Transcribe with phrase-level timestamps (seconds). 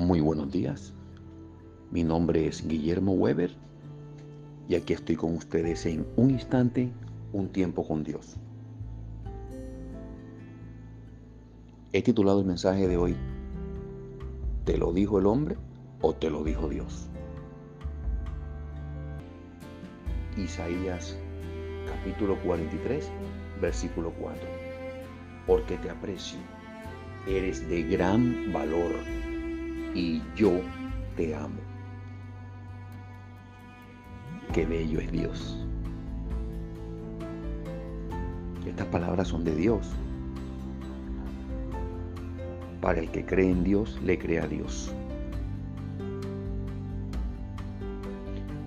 [0.00, 0.94] Muy buenos días.
[1.90, 3.54] Mi nombre es Guillermo Weber
[4.66, 6.90] y aquí estoy con ustedes en un instante,
[7.34, 8.36] un tiempo con Dios.
[11.92, 13.14] He titulado el mensaje de hoy,
[14.64, 15.58] ¿te lo dijo el hombre
[16.00, 17.10] o te lo dijo Dios?
[20.38, 21.14] Isaías
[21.86, 23.06] capítulo 43,
[23.60, 24.40] versículo 4.
[25.46, 26.38] Porque te aprecio,
[27.26, 28.92] eres de gran valor
[30.00, 30.52] y yo
[31.16, 31.60] te amo.
[34.54, 35.66] Qué bello es Dios.
[38.66, 39.90] Estas palabras son de Dios.
[42.80, 44.94] Para el que cree en Dios, le cree a Dios.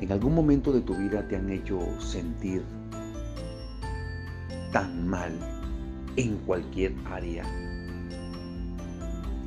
[0.00, 2.62] ¿En algún momento de tu vida te han hecho sentir
[4.72, 5.32] tan mal
[6.16, 7.44] en cualquier área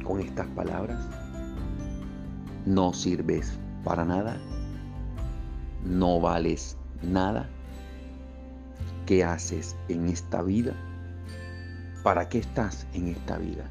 [0.04, 1.21] con estas palabras?
[2.66, 4.38] No sirves para nada,
[5.84, 7.50] no vales nada.
[9.08, 10.74] ¿Qué haces en esta vida?
[12.04, 13.70] ¿Para qué estás en esta vida?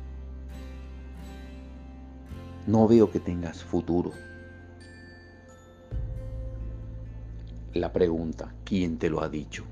[2.66, 4.10] No veo que tengas futuro.
[7.74, 9.64] La pregunta, ¿quién te lo ha dicho?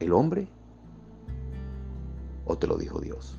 [0.00, 0.48] ¿El hombre
[2.46, 3.38] o te lo dijo Dios?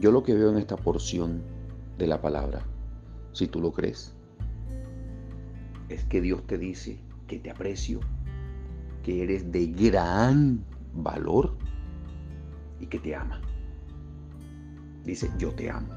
[0.00, 1.42] Yo lo que veo en esta porción
[1.98, 2.66] de la palabra,
[3.32, 4.14] si tú lo crees,
[5.88, 8.00] es que Dios te dice que te aprecio,
[9.02, 10.64] que eres de gran
[10.94, 11.56] valor
[12.80, 13.40] y que te ama.
[15.04, 15.88] Dice, yo te amo.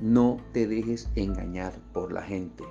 [0.00, 2.64] No te dejes engañar por la gente.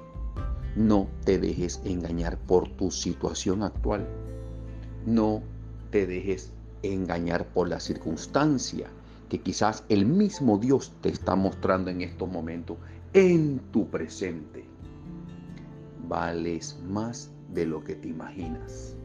[0.75, 4.07] No te dejes engañar por tu situación actual.
[5.05, 5.43] No
[5.91, 6.53] te dejes
[6.93, 8.87] engañar por la circunstancia
[9.29, 12.77] que quizás el mismo Dios te está mostrando en estos momentos
[13.13, 14.65] en tu presente.
[16.07, 18.95] Vales más de lo que te imaginas.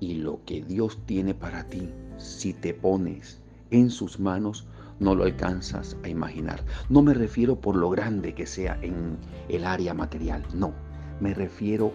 [0.00, 4.66] Y lo que Dios tiene para ti, si te pones en sus manos,
[4.98, 6.64] no lo alcanzas a imaginar.
[6.88, 9.16] No me refiero por lo grande que sea en
[9.48, 10.72] el área material, no.
[11.20, 11.92] Me refiero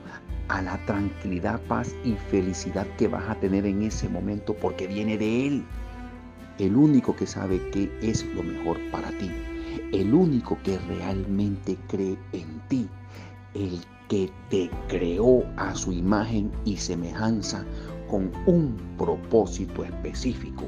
[0.48, 5.18] a la tranquilidad, paz y felicidad que vas a tener en ese momento porque viene
[5.18, 5.66] de Él.
[6.58, 9.32] El único que sabe qué es lo mejor para ti.
[9.94, 12.90] El único que realmente cree en ti.
[13.54, 13.80] El
[14.10, 17.64] que te creó a su imagen y semejanza
[18.10, 20.66] con un propósito específico.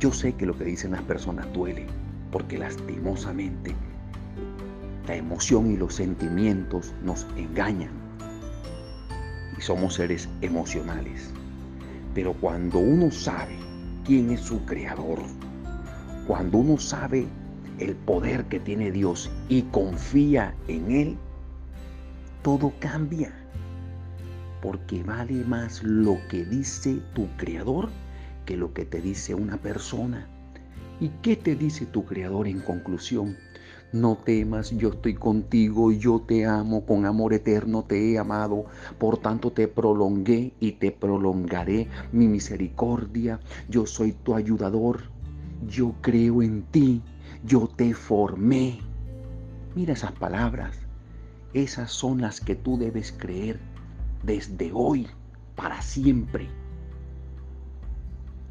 [0.00, 1.86] Yo sé que lo que dicen las personas duele,
[2.30, 3.74] porque lastimosamente
[5.06, 7.90] la emoción y los sentimientos nos engañan.
[9.56, 11.30] Y somos seres emocionales.
[12.14, 13.56] Pero cuando uno sabe
[14.04, 15.18] quién es su creador,
[16.26, 17.26] cuando uno sabe
[17.78, 21.16] el poder que tiene Dios y confía en Él,
[22.42, 23.32] todo cambia.
[24.62, 27.90] Porque vale más lo que dice tu creador
[28.44, 30.28] que lo que te dice una persona.
[31.00, 33.36] ¿Y qué te dice tu Creador en conclusión?
[33.92, 38.66] No temas, yo estoy contigo, yo te amo, con amor eterno te he amado,
[38.98, 45.02] por tanto te prolongué y te prolongaré mi misericordia, yo soy tu ayudador,
[45.68, 47.02] yo creo en ti,
[47.44, 48.80] yo te formé.
[49.76, 50.76] Mira esas palabras,
[51.52, 53.60] esas son las que tú debes creer
[54.24, 55.06] desde hoy
[55.54, 56.48] para siempre.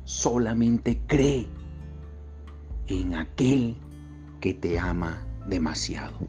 [0.05, 1.47] Solamente cree
[2.87, 3.75] en aquel
[4.43, 6.27] que te ama demasiado.